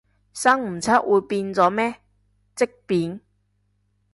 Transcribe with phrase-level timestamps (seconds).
[0.33, 2.01] 生唔出會變咗咩，
[2.55, 3.21] 積便？